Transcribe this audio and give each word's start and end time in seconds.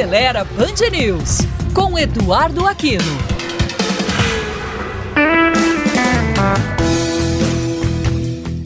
Acelera 0.00 0.44
Band 0.44 0.90
News, 0.90 1.40
com 1.74 1.98
Eduardo 1.98 2.66
Aquino. 2.66 3.04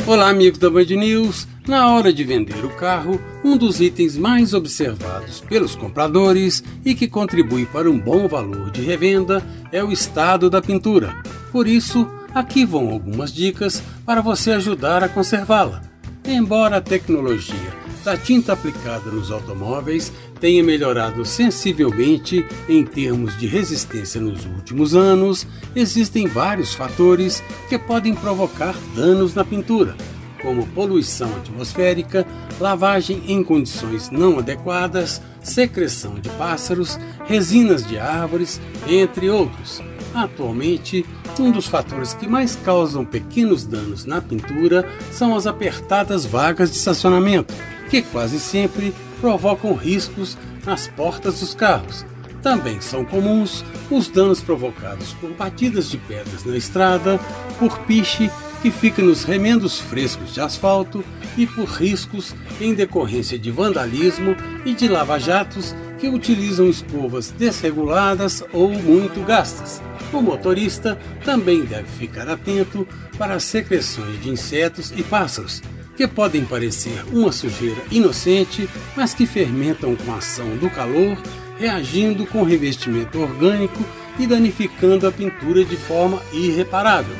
Olá, 0.06 0.28
amigos 0.28 0.60
da 0.60 0.70
Band 0.70 0.84
News. 0.84 1.48
Na 1.66 1.92
hora 1.92 2.12
de 2.12 2.22
vender 2.22 2.64
o 2.64 2.70
carro, 2.76 3.20
um 3.42 3.56
dos 3.56 3.80
itens 3.80 4.16
mais 4.16 4.54
observados 4.54 5.40
pelos 5.40 5.74
compradores 5.74 6.62
e 6.84 6.94
que 6.94 7.08
contribui 7.08 7.66
para 7.66 7.90
um 7.90 7.98
bom 7.98 8.28
valor 8.28 8.70
de 8.70 8.82
revenda 8.82 9.44
é 9.72 9.82
o 9.82 9.90
estado 9.90 10.48
da 10.48 10.62
pintura. 10.62 11.20
Por 11.50 11.66
isso, 11.66 12.08
aqui 12.32 12.64
vão 12.64 12.90
algumas 12.90 13.32
dicas 13.32 13.82
para 14.06 14.22
você 14.22 14.52
ajudar 14.52 15.02
a 15.02 15.08
conservá-la. 15.08 15.82
Embora 16.24 16.76
a 16.76 16.80
tecnologia 16.80 17.63
da 18.04 18.16
tinta 18.18 18.52
aplicada 18.52 19.10
nos 19.10 19.30
automóveis 19.30 20.12
tenha 20.38 20.62
melhorado 20.62 21.24
sensivelmente 21.24 22.44
em 22.68 22.84
termos 22.84 23.36
de 23.38 23.46
resistência 23.46 24.20
nos 24.20 24.44
últimos 24.44 24.94
anos, 24.94 25.46
existem 25.74 26.26
vários 26.26 26.74
fatores 26.74 27.42
que 27.68 27.78
podem 27.78 28.14
provocar 28.14 28.74
danos 28.94 29.34
na 29.34 29.42
pintura, 29.42 29.96
como 30.42 30.66
poluição 30.68 31.34
atmosférica, 31.36 32.26
lavagem 32.60 33.22
em 33.26 33.42
condições 33.42 34.10
não 34.10 34.38
adequadas, 34.38 35.22
secreção 35.42 36.16
de 36.16 36.28
pássaros, 36.30 36.98
resinas 37.24 37.86
de 37.86 37.98
árvores, 37.98 38.60
entre 38.86 39.30
outros. 39.30 39.82
Atualmente, 40.14 41.06
um 41.40 41.50
dos 41.50 41.66
fatores 41.66 42.12
que 42.14 42.28
mais 42.28 42.54
causam 42.54 43.04
pequenos 43.04 43.64
danos 43.64 44.04
na 44.04 44.20
pintura 44.20 44.88
são 45.10 45.34
as 45.34 45.46
apertadas 45.46 46.24
vagas 46.24 46.70
de 46.70 46.76
estacionamento 46.76 47.52
que 47.90 48.02
quase 48.02 48.38
sempre 48.40 48.94
provocam 49.20 49.74
riscos 49.74 50.36
nas 50.64 50.88
portas 50.88 51.40
dos 51.40 51.54
carros. 51.54 52.04
Também 52.42 52.80
são 52.80 53.04
comuns 53.04 53.64
os 53.90 54.08
danos 54.08 54.40
provocados 54.40 55.14
por 55.14 55.30
batidas 55.30 55.90
de 55.90 55.96
pedras 55.96 56.44
na 56.44 56.56
estrada, 56.56 57.18
por 57.58 57.78
piche 57.80 58.30
que 58.60 58.70
fica 58.70 59.02
nos 59.02 59.24
remendos 59.24 59.78
frescos 59.78 60.32
de 60.32 60.40
asfalto 60.40 61.04
e 61.36 61.46
por 61.46 61.66
riscos 61.66 62.34
em 62.60 62.74
decorrência 62.74 63.38
de 63.38 63.50
vandalismo 63.50 64.36
e 64.64 64.74
de 64.74 64.88
lava-jatos 64.88 65.74
que 65.98 66.08
utilizam 66.08 66.68
escovas 66.68 67.30
desreguladas 67.30 68.42
ou 68.52 68.70
muito 68.70 69.22
gastas. 69.24 69.82
O 70.12 70.20
motorista 70.20 70.98
também 71.24 71.62
deve 71.62 71.88
ficar 71.88 72.28
atento 72.28 72.86
para 73.18 73.34
as 73.34 73.44
secreções 73.44 74.20
de 74.22 74.30
insetos 74.30 74.92
e 74.96 75.02
pássaros, 75.02 75.62
que 75.96 76.06
podem 76.06 76.44
parecer 76.44 77.04
uma 77.12 77.32
sujeira 77.32 77.82
inocente, 77.90 78.68
mas 78.96 79.14
que 79.14 79.26
fermentam 79.26 79.94
com 79.96 80.12
a 80.12 80.16
ação 80.16 80.56
do 80.56 80.68
calor, 80.70 81.16
reagindo 81.58 82.26
com 82.26 82.42
revestimento 82.42 83.20
orgânico 83.20 83.84
e 84.18 84.26
danificando 84.26 85.06
a 85.06 85.12
pintura 85.12 85.64
de 85.64 85.76
forma 85.76 86.20
irreparável. 86.32 87.16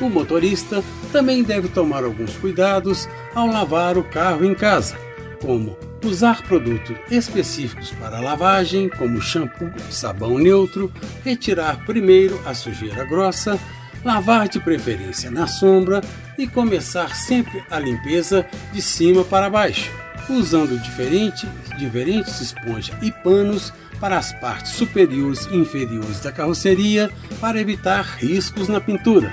O 0.00 0.08
motorista 0.08 0.82
também 1.12 1.42
deve 1.42 1.68
tomar 1.68 2.04
alguns 2.04 2.36
cuidados 2.36 3.08
ao 3.34 3.46
lavar 3.46 3.96
o 3.96 4.04
carro 4.04 4.44
em 4.44 4.54
casa, 4.54 4.96
como 5.40 5.76
usar 6.04 6.42
produtos 6.42 6.96
específicos 7.10 7.90
para 7.92 8.20
lavagem, 8.20 8.88
como 8.88 9.20
shampoo 9.20 9.70
e 9.88 9.94
sabão 9.94 10.38
neutro, 10.38 10.92
retirar 11.24 11.84
primeiro 11.84 12.40
a 12.44 12.54
sujeira 12.54 13.04
grossa, 13.04 13.58
lavar 14.04 14.48
de 14.48 14.60
preferência 14.60 15.30
na 15.30 15.46
sombra 15.46 16.00
e 16.36 16.46
começar 16.46 17.14
sempre 17.14 17.62
a 17.70 17.78
limpeza 17.78 18.46
de 18.72 18.82
cima 18.82 19.24
para 19.24 19.50
baixo, 19.50 19.90
usando 20.28 20.80
diferente, 20.80 21.46
diferentes 21.78 22.40
esponjas 22.40 22.96
e 23.02 23.10
panos 23.10 23.72
para 24.00 24.18
as 24.18 24.32
partes 24.32 24.72
superiores 24.72 25.46
e 25.46 25.56
inferiores 25.56 26.20
da 26.20 26.32
carroceria 26.32 27.10
para 27.40 27.60
evitar 27.60 28.02
riscos 28.02 28.68
na 28.68 28.80
pintura. 28.80 29.32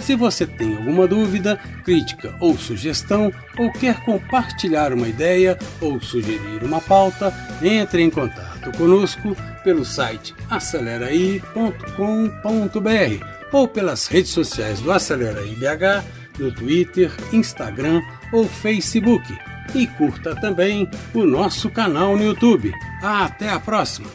Se 0.00 0.14
você 0.14 0.46
tem 0.46 0.76
alguma 0.76 1.06
dúvida, 1.06 1.58
crítica 1.84 2.34
ou 2.40 2.56
sugestão, 2.56 3.32
ou 3.58 3.70
quer 3.70 4.02
compartilhar 4.04 4.92
uma 4.92 5.08
ideia 5.08 5.58
ou 5.80 6.00
sugerir 6.00 6.62
uma 6.62 6.80
pauta, 6.80 7.32
entre 7.62 8.02
em 8.02 8.10
contato 8.10 8.72
conosco 8.76 9.36
pelo 9.62 9.84
site 9.84 10.34
aceleraí.com.br 10.50 13.39
ou 13.52 13.66
pelas 13.68 14.06
redes 14.06 14.30
sociais 14.30 14.80
do 14.80 14.92
Acelera 14.92 15.44
IBH, 15.44 16.04
no 16.38 16.52
Twitter, 16.52 17.12
Instagram 17.32 18.02
ou 18.32 18.46
Facebook. 18.46 19.26
E 19.74 19.86
curta 19.86 20.34
também 20.34 20.88
o 21.14 21.24
nosso 21.24 21.70
canal 21.70 22.16
no 22.16 22.24
YouTube. 22.24 22.72
Até 23.02 23.48
a 23.48 23.60
próxima! 23.60 24.08